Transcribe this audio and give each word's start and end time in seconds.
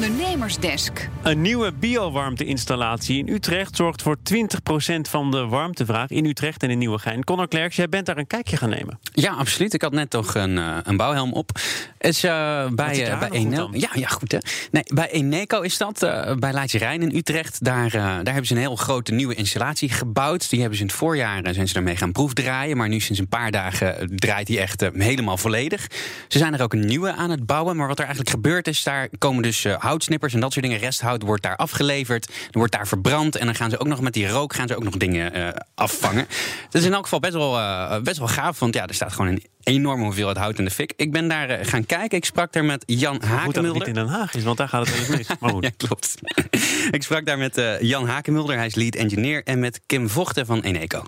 Ondernemersdesk. 0.00 1.08
Een 1.22 1.40
nieuwe 1.40 1.72
biowarmteinstallatie 1.72 3.18
in 3.18 3.28
Utrecht 3.28 3.76
zorgt 3.76 4.02
voor 4.02 4.16
20% 4.16 5.00
van 5.00 5.30
de 5.30 5.46
warmtevraag 5.46 6.10
in 6.10 6.24
Utrecht 6.24 6.62
en 6.62 6.70
in 6.70 6.78
Nieuwegein. 6.78 7.24
Conor 7.24 7.48
Klerks, 7.48 7.76
jij 7.76 7.88
bent 7.88 8.06
daar 8.06 8.16
een 8.16 8.26
kijkje 8.26 8.56
gaan 8.56 8.68
nemen. 8.68 8.98
Ja, 9.12 9.32
absoluut. 9.32 9.74
Ik 9.74 9.82
had 9.82 9.92
net 9.92 10.10
toch 10.10 10.34
een, 10.34 10.56
uh, 10.56 10.76
een 10.82 10.96
bouwhelm 10.96 11.32
op. 11.32 11.50
Is, 11.98 12.24
uh, 12.24 12.30
bij 12.68 13.10
uh, 13.10 13.18
bij 13.18 13.30
Eneco. 13.30 13.68
Ja, 13.72 13.88
ja, 13.92 14.08
goed 14.08 14.32
hè. 14.32 14.38
Nee, 14.70 14.82
bij 14.94 15.10
Eneco 15.10 15.60
is 15.60 15.78
dat, 15.78 15.98
bij 16.38 16.52
Leidse 16.52 16.78
Rijn 16.78 17.02
in 17.02 17.16
Utrecht. 17.16 17.64
Daar, 17.64 17.90
daar 17.90 18.24
hebben 18.24 18.46
ze 18.46 18.54
een 18.54 18.60
heel 18.60 18.76
grote 18.76 19.12
nieuwe 19.12 19.34
installatie 19.34 19.88
gebouwd. 19.88 20.50
Die 20.50 20.60
hebben 20.60 20.76
ze 20.76 20.82
in 20.82 20.88
het 20.88 20.98
voorjaar 20.98 21.54
zijn 21.54 21.68
ze 21.68 21.74
daarmee 21.74 21.96
gaan 21.96 22.12
proefdraaien. 22.12 22.76
Maar 22.76 22.88
nu 22.88 23.00
sinds 23.00 23.20
een 23.20 23.28
paar 23.28 23.50
dagen 23.50 24.16
draait 24.16 24.46
die 24.46 24.60
echt 24.60 24.80
helemaal 24.94 25.36
volledig. 25.36 25.86
Ze 26.28 26.38
zijn 26.38 26.54
er 26.54 26.62
ook 26.62 26.72
een 26.72 26.86
nieuwe 26.86 27.12
aan 27.12 27.30
het 27.30 27.46
bouwen. 27.46 27.76
Maar 27.76 27.88
wat 27.88 27.98
er 27.98 28.04
eigenlijk 28.04 28.34
gebeurt 28.34 28.68
is, 28.68 28.82
daar 28.82 29.08
komen 29.18 29.42
dus 29.42 29.66
houtsnippers 29.90 30.34
en 30.34 30.40
dat 30.40 30.52
soort 30.52 30.64
dingen. 30.64 30.80
Resthout 30.80 31.22
wordt 31.22 31.42
daar 31.42 31.56
afgeleverd. 31.56 32.26
Er 32.26 32.58
wordt 32.58 32.72
daar 32.72 32.86
verbrand. 32.86 33.36
En 33.36 33.46
dan 33.46 33.54
gaan 33.54 33.70
ze 33.70 33.78
ook 33.78 33.86
nog 33.86 34.00
met 34.00 34.12
die 34.12 34.28
rook 34.28 34.54
gaan 34.54 34.68
ze 34.68 34.76
ook 34.76 34.82
nog 34.82 34.96
dingen 34.96 35.36
uh, 35.36 35.48
afvangen. 35.74 36.26
Dat 36.70 36.80
is 36.80 36.84
in 36.84 36.92
elk 36.92 37.02
geval 37.02 37.20
best 37.20 37.32
wel, 37.32 37.58
uh, 37.58 38.00
best 38.00 38.18
wel 38.18 38.28
gaaf. 38.28 38.58
Want 38.58 38.74
ja, 38.74 38.86
er 38.86 38.94
staat 38.94 39.12
gewoon 39.12 39.30
een 39.30 39.44
enorme 39.62 40.04
hoeveelheid 40.04 40.36
hout 40.36 40.58
in 40.58 40.64
de 40.64 40.70
fik. 40.70 40.92
Ik 40.96 41.12
ben 41.12 41.28
daar 41.28 41.50
uh, 41.50 41.66
gaan 41.66 41.86
kijken. 41.86 42.18
Ik 42.18 42.24
sprak 42.24 42.52
daar 42.52 42.64
met 42.64 42.82
Jan 42.86 43.22
Hakenmulder. 43.22 43.44
Goed 43.44 43.54
dat 43.54 43.64
het 43.64 43.74
niet 43.74 43.86
in 43.86 43.94
Den 43.94 44.06
Haag 44.06 44.34
is, 44.34 44.42
want 44.42 44.56
daar 44.56 44.68
gaat 44.68 44.86
het 44.86 44.96
even 44.96 45.16
mis. 45.16 45.26
Maar 45.40 45.50
goed. 45.50 45.64
ja, 45.64 45.70
klopt. 45.76 46.14
ik 46.96 47.02
sprak 47.02 47.26
daar 47.26 47.38
met 47.38 47.78
Jan 47.80 48.08
Hakenmulder. 48.08 48.56
Hij 48.56 48.66
is 48.66 48.74
lead 48.74 48.94
engineer. 48.94 49.42
En 49.44 49.58
met 49.58 49.80
Kim 49.86 50.08
Vochten 50.08 50.46
van 50.46 50.60
Eneco. 50.60 51.02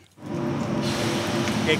Kijk, 1.66 1.78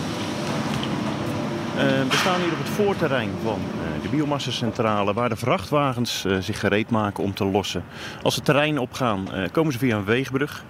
we 1.77 2.17
staan 2.17 2.41
hier 2.41 2.53
op 2.53 2.59
het 2.59 2.69
voorterrein 2.69 3.30
van 3.43 3.59
de 4.02 4.09
biomassacentrale, 4.09 5.13
waar 5.13 5.29
de 5.29 5.37
vrachtwagens 5.37 6.24
uh, 6.24 6.37
zich 6.38 6.60
gereed 6.60 6.91
maken 6.91 7.24
om 7.24 7.35
te 7.35 7.45
lossen. 7.45 7.85
Als 8.23 8.35
ze 8.35 8.41
terrein 8.41 8.79
opgaan, 8.79 9.29
komen 9.52 9.73
ze 9.73 9.79
via 9.79 9.96
een 9.96 10.05
weegbrug. 10.05 10.65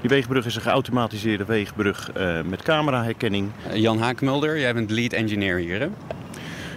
Die 0.00 0.10
weegbrug 0.10 0.46
is 0.46 0.54
een 0.54 0.62
geautomatiseerde 0.62 1.44
weegbrug 1.44 2.10
met 2.44 2.62
cameraherkenning. 2.62 3.50
Jan 3.72 3.98
Haakmulder, 3.98 4.58
jij 4.58 4.74
bent 4.74 4.90
lead 4.90 5.12
engineer 5.12 5.56
hier, 5.56 5.80
hè? 5.80 5.88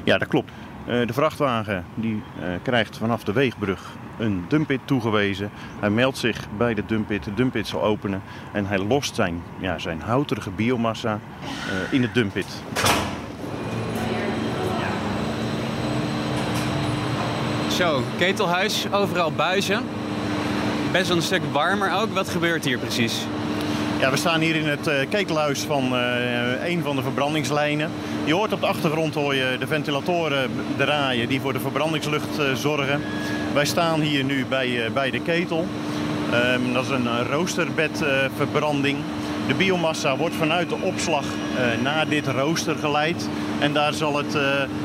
Ja, 0.04 0.18
dat 0.18 0.28
klopt. 0.28 0.52
de 0.86 1.14
vrachtwagen 1.14 1.86
die, 1.96 2.24
krijgt 2.62 2.98
vanaf 2.98 3.24
de 3.24 3.34
weegbrug 3.34 3.92
een 4.18 4.46
dumppit 4.48 4.80
toegewezen. 4.86 5.52
Hij 5.80 5.90
meldt 5.90 6.18
zich 6.18 6.48
bij 6.58 6.74
de 6.74 6.86
dumppit, 6.86 7.24
de 7.24 7.34
dumppit 7.34 7.68
zal 7.68 7.84
openen 7.84 8.22
en 8.54 8.66
hij 8.66 8.78
lost 8.78 9.16
zijn, 9.16 9.44
ja, 9.60 9.80
zijn 9.80 10.02
houterige 10.02 10.52
biomassa 10.52 11.20
in 11.92 12.02
de 12.02 12.12
dumppit. 12.12 12.62
Zo, 17.78 18.04
ketelhuis, 18.18 18.86
overal 18.92 19.32
buizen. 19.32 19.84
Best 20.92 21.08
wel 21.08 21.18
een 21.18 21.24
stuk 21.24 21.42
warmer 21.52 21.92
ook. 21.94 22.14
Wat 22.14 22.30
gebeurt 22.30 22.66
hier 22.66 22.78
precies? 22.78 23.26
Ja, 24.00 24.12
we 24.12 24.18
staan 24.18 24.40
hier 24.40 24.56
in 24.56 24.68
het 24.68 24.88
uh, 24.88 24.94
ketelhuis 25.10 25.60
van 25.60 25.94
uh, 25.94 26.70
een 26.70 26.82
van 26.84 26.96
de 26.96 27.02
verbrandingslijnen. 27.02 27.92
Je 28.24 28.34
hoort 28.34 28.54
op 28.54 28.62
de 28.62 28.68
achtergrond 28.68 29.14
hoor 29.14 29.36
je 29.36 29.56
de 29.60 29.68
ventilatoren 29.68 30.52
draaien 30.78 31.28
die 31.28 31.42
voor 31.42 31.54
de 31.54 31.60
verbrandingslucht 31.60 32.40
uh, 32.40 32.54
zorgen. 32.54 33.02
Wij 33.54 33.66
staan 33.66 34.00
hier 34.00 34.24
nu 34.24 34.46
bij, 34.46 34.92
bij 34.94 35.12
de 35.12 35.22
ketel. 35.22 35.68
Um, 36.56 36.74
dat 36.74 36.84
is 36.84 36.90
een 36.90 37.28
roosterbedverbranding. 37.30 38.98
De 39.48 39.54
biomassa 39.54 40.18
wordt 40.18 40.36
vanuit 40.36 40.70
de 40.70 40.78
opslag 40.82 41.24
uh, 41.24 41.84
naar 41.84 42.08
dit 42.08 42.28
rooster 42.28 42.76
geleid. 42.76 43.30
En 43.60 43.74
daar 43.74 43.94
zal 43.94 44.18
het 44.18 44.36
uh, 44.36 44.42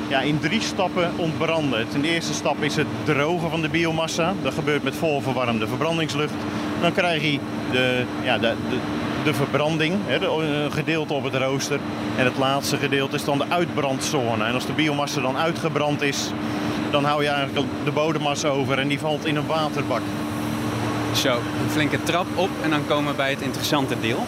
ja, 0.09 0.21
in 0.21 0.39
drie 0.39 0.61
stappen 0.61 1.11
ontbranden. 1.17 1.87
De 2.03 2.09
eerste 2.09 2.35
stap 2.35 2.63
is 2.63 2.77
het 2.77 2.87
drogen 3.05 3.51
van 3.51 3.63
de 3.63 3.69
biomassa. 3.69 4.35
Dat 4.42 4.55
gebeurt 4.55 4.83
met 4.83 4.97
volverwarmde 4.97 5.67
verbrandingslucht. 5.67 6.35
Dan 6.80 6.92
krijg 6.92 7.23
je 7.23 7.39
de, 7.70 8.05
ja, 8.25 8.39
de, 8.39 8.55
de, 8.70 8.77
de 9.25 9.35
verbranding, 9.35 9.95
de, 10.20 10.27
een 10.27 10.73
gedeelte 10.73 11.14
op 11.14 11.25
het 11.25 11.35
rooster. 11.35 11.80
En 12.17 12.25
het 12.25 12.39
laatste 12.39 12.77
gedeelte 12.77 13.17
is 13.17 13.25
dan 13.25 13.39
de 13.39 13.45
uitbrandzone. 13.48 14.45
En 14.45 14.55
als 14.55 14.67
de 14.67 14.73
biomassa 14.73 15.20
dan 15.20 15.36
uitgebrand 15.36 16.03
is, 16.03 16.30
dan 16.91 17.05
hou 17.05 17.23
je 17.23 17.29
eigenlijk 17.29 17.67
de 17.85 17.91
bodemmassa 17.91 18.48
over 18.48 18.79
en 18.79 18.89
die 18.89 18.98
valt 18.98 19.25
in 19.27 19.36
een 19.36 19.47
waterbak. 19.47 20.03
Zo, 21.17 21.33
een 21.33 21.71
flinke 21.71 22.03
trap 22.03 22.27
op 22.35 22.51
en 22.63 22.71
dan 22.71 22.87
komen 22.87 23.11
we 23.11 23.17
bij 23.17 23.31
het 23.31 23.41
interessante 23.41 24.01
deel. 24.01 24.27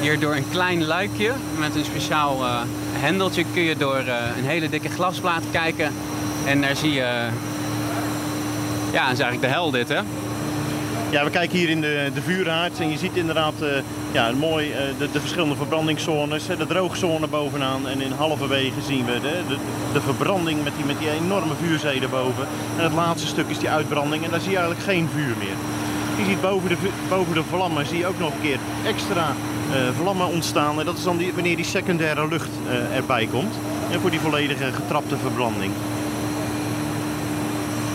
Hier 0.00 0.18
door 0.18 0.34
een 0.34 0.48
klein 0.50 0.84
luikje 0.84 1.32
met 1.58 1.76
een 1.76 1.84
speciaal 1.84 2.44
uh, 2.44 2.60
hendeltje 2.92 3.44
kun 3.52 3.62
je 3.62 3.76
door 3.76 4.02
uh, 4.06 4.14
een 4.38 4.44
hele 4.44 4.68
dikke 4.68 4.88
glasplaat 4.88 5.42
kijken. 5.50 5.92
En 6.44 6.60
daar 6.60 6.76
zie 6.76 6.92
je... 6.92 7.28
ja, 8.92 9.02
dat 9.04 9.12
is 9.12 9.20
eigenlijk 9.20 9.40
de 9.40 9.46
hel 9.46 9.70
dit, 9.70 9.88
hè? 9.88 10.00
Ja, 11.10 11.24
we 11.24 11.30
kijken 11.30 11.58
hier 11.58 11.68
in 11.68 11.80
de, 11.80 12.10
de 12.14 12.22
vuurhaard 12.22 12.80
en 12.80 12.90
je 12.90 12.98
ziet 12.98 13.16
inderdaad 13.16 13.54
uh, 13.62 13.68
ja, 14.12 14.32
mooi 14.32 14.72
de, 14.98 15.08
de, 15.12 15.20
verschillende 15.20 15.56
verbrandingszones. 15.56 16.46
De 16.46 16.66
droogzone 16.66 17.26
bovenaan 17.26 17.88
en 17.88 18.00
in 18.00 18.12
halverwege 18.12 18.82
zien 18.86 19.04
we 19.04 19.20
de, 19.20 19.40
de, 19.48 19.56
de 19.92 20.00
verbranding 20.00 20.64
met 20.64 20.72
die, 20.76 20.84
met 20.84 20.98
die 20.98 21.10
enorme 21.10 21.54
vuurzee 21.62 22.00
erboven. 22.00 22.46
En 22.76 22.84
het 22.84 22.92
laatste 22.92 23.28
stuk 23.28 23.48
is 23.48 23.58
die 23.58 23.70
uitbranding 23.70 24.24
en 24.24 24.30
daar 24.30 24.40
zie 24.40 24.50
je 24.50 24.56
eigenlijk 24.56 24.86
geen 24.86 25.08
vuur 25.14 25.34
meer. 25.38 25.56
Je 26.16 26.24
ziet 26.24 26.40
boven 26.40 26.68
de, 26.68 26.76
boven 27.08 27.34
de 27.34 27.42
vlammen 27.42 27.86
zie 27.86 27.98
je 27.98 28.06
ook 28.06 28.18
nog 28.18 28.32
een 28.32 28.40
keer 28.40 28.58
extra 28.86 29.34
uh, 29.70 29.74
vlammen 30.00 30.26
ontstaan. 30.26 30.78
En 30.78 30.84
dat 30.84 30.96
is 30.96 31.04
dan 31.04 31.16
die, 31.16 31.32
wanneer 31.32 31.56
die 31.56 31.64
secundaire 31.64 32.28
lucht 32.28 32.48
uh, 32.66 32.96
erbij 32.96 33.28
komt. 33.30 33.54
En 33.90 34.00
voor 34.00 34.10
die 34.10 34.20
volledige 34.20 34.72
getrapte 34.72 35.16
verbranding. 35.16 35.72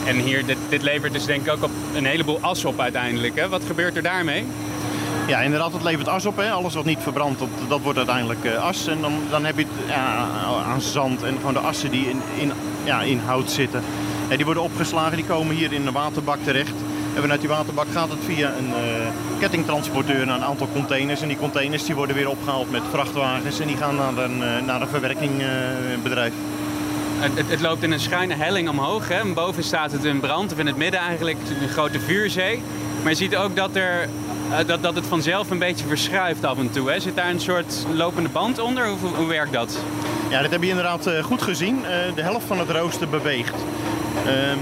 En 0.05 0.15
hier, 0.15 0.45
dit, 0.45 0.57
dit 0.69 0.81
levert 0.81 1.13
dus 1.13 1.25
denk 1.25 1.45
ik 1.45 1.51
ook 1.53 1.63
op 1.63 1.71
een 1.95 2.05
heleboel 2.05 2.37
as 2.41 2.65
op 2.65 2.79
uiteindelijk. 2.79 3.39
Hè? 3.39 3.49
Wat 3.49 3.61
gebeurt 3.67 3.95
er 3.95 4.03
daarmee? 4.03 4.45
Ja, 5.27 5.39
inderdaad, 5.39 5.73
het 5.73 5.83
levert 5.83 6.07
as 6.07 6.25
op. 6.25 6.37
Hè. 6.37 6.51
Alles 6.51 6.73
wat 6.73 6.85
niet 6.85 6.99
verbrandt, 7.01 7.39
dat, 7.39 7.49
dat 7.67 7.81
wordt 7.81 7.97
uiteindelijk 7.97 8.43
uh, 8.43 8.63
as. 8.63 8.87
En 8.87 9.01
dan, 9.01 9.13
dan 9.29 9.45
heb 9.45 9.57
je 9.57 9.65
het 9.65 9.87
ja, 9.87 10.27
aan 10.65 10.81
zand 10.81 11.23
en 11.23 11.35
gewoon 11.35 11.53
de 11.53 11.59
assen 11.59 11.91
die 11.91 12.09
in, 12.09 12.21
in, 12.37 12.51
ja, 12.83 13.01
in 13.01 13.19
hout 13.25 13.51
zitten. 13.51 13.83
En 14.27 14.35
die 14.35 14.45
worden 14.45 14.63
opgeslagen, 14.63 15.15
die 15.15 15.25
komen 15.25 15.55
hier 15.55 15.73
in 15.73 15.85
de 15.85 15.91
waterbak 15.91 16.37
terecht. 16.43 16.73
En 17.15 17.21
vanuit 17.21 17.39
die 17.39 17.49
waterbak 17.49 17.87
gaat 17.91 18.09
het 18.09 18.19
via 18.25 18.53
een 18.57 18.69
uh, 18.69 19.07
kettingtransporteur 19.39 20.25
naar 20.25 20.35
een 20.35 20.43
aantal 20.43 20.67
containers. 20.73 21.21
En 21.21 21.27
die 21.27 21.37
containers 21.37 21.85
die 21.85 21.95
worden 21.95 22.15
weer 22.15 22.29
opgehaald 22.29 22.71
met 22.71 22.81
vrachtwagens 22.91 23.59
en 23.59 23.67
die 23.67 23.77
gaan 23.77 23.95
naar 23.95 24.17
een, 24.17 24.37
uh, 24.37 24.65
naar 24.65 24.81
een 24.81 24.87
verwerkingbedrijf. 24.87 26.33
Het, 27.19 27.49
het, 27.49 27.61
loopt 27.61 27.83
in 27.83 27.91
een 27.91 27.99
schuine 27.99 28.33
helling 28.33 28.69
omhoog. 28.69 29.07
Hè? 29.07 29.19
En 29.19 29.33
boven 29.33 29.63
staat 29.63 29.91
het 29.91 30.03
in 30.03 30.19
brand, 30.19 30.51
of 30.51 30.59
in 30.59 30.67
het 30.67 30.75
midden 30.75 30.99
eigenlijk 30.99 31.37
een 31.61 31.69
grote 31.69 31.99
vuurzee. 31.99 32.61
Maar 33.01 33.11
je 33.11 33.17
ziet 33.17 33.35
ook 33.35 33.55
dat, 33.55 33.75
er, 33.75 34.09
dat, 34.65 34.83
dat 34.83 34.95
het 34.95 35.05
vanzelf 35.05 35.49
een 35.49 35.59
beetje 35.59 35.87
verschuift 35.87 36.45
af 36.45 36.57
en 36.57 36.71
toe. 36.71 36.91
Hè? 36.91 36.99
Zit 36.99 37.15
daar 37.15 37.29
een 37.29 37.39
soort 37.39 37.85
lopende 37.93 38.29
band 38.29 38.59
onder? 38.59 38.87
Hoe, 38.87 39.09
hoe 39.15 39.27
werkt 39.27 39.53
dat? 39.53 39.77
Ja, 40.29 40.41
dat 40.41 40.51
heb 40.51 40.61
je 40.61 40.69
inderdaad 40.69 41.09
goed 41.21 41.41
gezien. 41.41 41.81
de 42.15 42.21
helft 42.21 42.45
van 42.45 42.59
het 42.59 42.69
rooster 42.69 43.09
beweegt. 43.09 43.55
Um, 44.25 44.59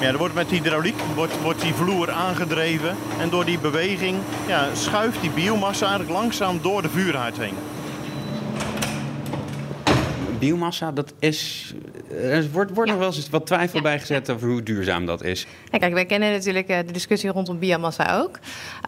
ja, 0.00 0.06
er 0.06 0.18
wordt 0.18 0.34
met 0.34 0.50
hydrauliek 0.50 1.00
wordt, 1.14 1.42
wordt 1.42 1.60
die 1.60 1.74
vloer 1.74 2.10
aangedreven. 2.10 2.96
En 3.20 3.30
door 3.30 3.44
die 3.44 3.58
beweging 3.58 4.16
ja, 4.46 4.68
schuift 4.74 5.20
die 5.20 5.30
biomassa 5.30 5.86
eigenlijk 5.86 6.18
langzaam 6.18 6.58
door 6.62 6.82
de 6.82 6.88
vuurhaard 6.88 7.38
heen. 7.38 7.54
Biomassa, 10.38 10.92
dat 10.92 11.12
is. 11.18 11.74
Er 12.22 12.50
wordt, 12.50 12.74
wordt 12.74 12.90
nog 12.90 12.98
wel 12.98 13.14
eens 13.14 13.30
wat 13.30 13.46
twijfel 13.46 13.80
bij 13.80 13.98
gezet 13.98 14.30
over 14.30 14.48
hoe 14.48 14.62
duurzaam 14.62 15.06
dat 15.06 15.22
is. 15.22 15.46
Ja, 15.70 15.78
kijk, 15.78 15.92
wij 15.92 16.06
kennen 16.06 16.32
natuurlijk 16.32 16.66
de 16.66 16.92
discussie 16.92 17.30
rondom 17.30 17.58
biomassa 17.58 18.18
ook. 18.18 18.38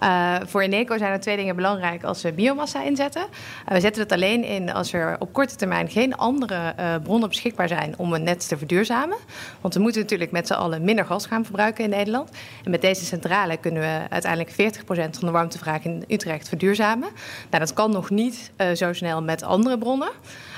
Uh, 0.03 0.35
voor 0.47 0.61
Eneco 0.61 0.99
zijn 0.99 1.13
er 1.13 1.21
twee 1.21 1.37
dingen 1.37 1.57
belangrijk 1.57 2.05
als 2.05 2.23
we 2.23 2.33
biomassa 2.33 2.83
inzetten. 2.83 3.23
Uh, 3.23 3.75
we 3.75 3.81
zetten 3.81 4.03
het 4.03 4.13
alleen 4.13 4.45
in 4.45 4.73
als 4.73 4.93
er 4.93 5.17
op 5.19 5.33
korte 5.33 5.57
termijn 5.57 5.91
geen 5.91 6.17
andere 6.17 6.75
uh, 6.79 6.95
bronnen 7.03 7.29
beschikbaar 7.29 7.69
zijn 7.69 7.95
om 7.97 8.13
een 8.13 8.23
net 8.23 8.49
te 8.49 8.59
verduurzamen. 8.59 9.17
Want 9.61 9.75
we 9.75 9.81
moeten 9.81 10.01
natuurlijk 10.01 10.31
met 10.31 10.47
z'n 10.47 10.53
allen 10.53 10.85
minder 10.85 11.05
gas 11.05 11.27
gaan 11.27 11.45
verbruiken 11.45 11.85
in 11.85 11.91
Nederland. 11.91 12.31
En 12.65 12.71
met 12.71 12.81
deze 12.81 13.05
centrale 13.05 13.57
kunnen 13.57 13.83
we 13.83 14.01
uiteindelijk 14.09 14.53
40% 14.53 14.55
van 14.87 15.11
de 15.21 15.31
warmtevraag 15.31 15.85
in 15.85 16.05
Utrecht 16.09 16.49
verduurzamen. 16.49 17.09
Nou, 17.51 17.65
dat 17.65 17.73
kan 17.73 17.91
nog 17.91 18.11
niet 18.11 18.51
zo 18.75 18.93
snel 18.93 19.23
met 19.23 19.43
andere 19.43 19.79
bronnen. 19.79 20.11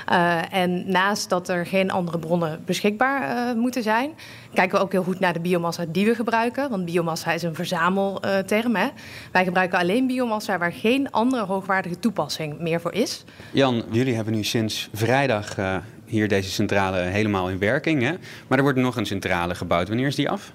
Uh, 0.09 0.53
en 0.53 0.91
naast 0.91 1.29
dat 1.29 1.49
er 1.49 1.65
geen 1.65 1.91
andere 1.91 2.19
bronnen 2.19 2.61
beschikbaar 2.65 3.21
uh, 3.21 3.61
moeten 3.61 3.83
zijn, 3.83 4.11
kijken 4.53 4.77
we 4.77 4.83
ook 4.83 4.91
heel 4.91 5.03
goed 5.03 5.19
naar 5.19 5.33
de 5.33 5.39
biomassa 5.39 5.85
die 5.87 6.05
we 6.05 6.15
gebruiken. 6.15 6.69
Want 6.69 6.85
biomassa 6.85 7.31
is 7.31 7.43
een 7.43 7.55
verzamelterm. 7.55 8.75
Hè. 8.75 8.87
Wij 9.31 9.43
gebruiken 9.43 9.79
alleen 9.79 10.07
biomassa 10.07 10.57
waar 10.57 10.73
geen 10.73 11.11
andere 11.11 11.45
hoogwaardige 11.45 11.99
toepassing 11.99 12.59
meer 12.59 12.81
voor 12.81 12.93
is. 12.93 13.23
Jan, 13.51 13.83
jullie 13.91 14.15
hebben 14.15 14.33
nu 14.33 14.43
sinds 14.43 14.89
vrijdag 14.93 15.57
uh, 15.57 15.75
hier 16.05 16.27
deze 16.27 16.49
centrale 16.49 16.97
helemaal 16.97 17.49
in 17.49 17.59
werking. 17.59 18.01
Hè? 18.01 18.13
Maar 18.47 18.57
er 18.57 18.63
wordt 18.63 18.79
nog 18.79 18.95
een 18.95 19.05
centrale 19.05 19.55
gebouwd. 19.55 19.87
Wanneer 19.87 20.07
is 20.07 20.15
die 20.15 20.29
af? 20.29 20.53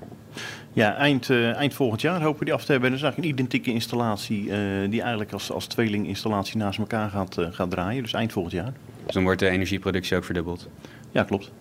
Ja, 0.73 0.97
eind, 0.97 1.29
uh, 1.29 1.55
eind 1.55 1.75
volgend 1.75 2.01
jaar 2.01 2.23
hopen 2.23 2.39
we 2.39 2.45
die 2.45 2.55
af 2.55 2.65
te 2.65 2.73
hebben. 2.73 2.91
Dat 2.91 2.99
is 2.99 3.05
eigenlijk 3.05 3.35
een 3.35 3.39
identieke 3.39 3.73
installatie 3.73 4.45
uh, 4.45 4.91
die 4.91 5.01
eigenlijk 5.01 5.33
als, 5.33 5.53
als 5.53 5.67
tweelinginstallatie 5.67 6.57
naast 6.57 6.79
elkaar 6.79 7.11
gaat, 7.11 7.39
uh, 7.39 7.47
gaat 7.51 7.71
draaien. 7.71 8.03
Dus 8.03 8.13
eind 8.13 8.33
volgend 8.33 8.55
jaar. 8.55 8.73
Dus 9.07 9.15
dan 9.15 9.23
wordt 9.23 9.41
de 9.41 9.49
energieproductie 9.49 10.17
ook 10.17 10.25
verdubbeld. 10.25 10.69
Ja, 11.13 11.25
klopt. 11.25 11.53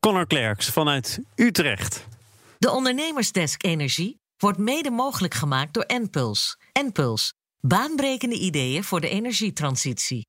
Connor 0.00 0.26
Klerks 0.26 0.68
vanuit 0.68 1.20
Utrecht. 1.34 2.06
De 2.58 2.70
Ondernemersdesk 2.70 3.64
Energie 3.64 4.20
wordt 4.36 4.58
mede 4.58 4.90
mogelijk 4.90 5.34
gemaakt 5.34 5.74
door 5.74 5.82
Enpuls. 5.82 6.56
Enpuls, 6.72 7.34
baanbrekende 7.60 8.38
ideeën 8.38 8.84
voor 8.84 9.00
de 9.00 9.08
energietransitie. 9.08 10.28